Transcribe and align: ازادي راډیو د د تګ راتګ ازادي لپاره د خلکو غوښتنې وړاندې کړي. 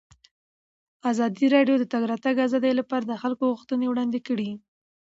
ازادي 1.11 1.45
راډیو 1.55 1.75
د 1.79 1.79
د 1.85 1.89
تګ 1.93 2.03
راتګ 2.11 2.35
ازادي 2.47 2.71
لپاره 2.79 3.03
د 3.07 3.13
خلکو 3.21 3.43
غوښتنې 3.51 3.85
وړاندې 3.89 4.19
کړي. 4.27 4.49